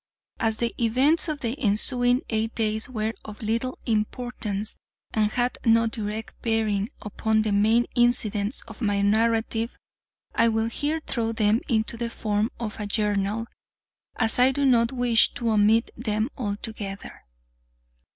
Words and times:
As 0.39 0.57
the 0.57 0.73
events 0.83 1.27
of 1.27 1.41
the 1.41 1.55
ensuing 1.59 2.21
eight 2.31 2.55
days 2.55 2.89
were 2.89 3.13
of 3.23 3.39
little 3.39 3.77
importance, 3.85 4.75
and 5.13 5.29
had 5.33 5.59
no 5.63 5.85
direct 5.85 6.41
bearing 6.41 6.89
upon 7.03 7.43
the 7.43 7.51
main 7.51 7.85
incidents 7.93 8.63
of 8.63 8.81
my 8.81 9.01
narrative, 9.01 9.77
I 10.33 10.47
will 10.49 10.69
here 10.69 11.01
throw 11.05 11.33
them 11.33 11.61
into 11.67 11.97
the 11.97 12.09
form 12.09 12.49
of 12.59 12.79
a 12.79 12.87
journal, 12.87 13.45
as 14.15 14.39
I 14.39 14.51
do 14.51 14.65
not 14.65 14.91
wish 14.91 15.35
to 15.35 15.51
omit 15.51 15.91
them 15.95 16.29
altogether. 16.35 17.21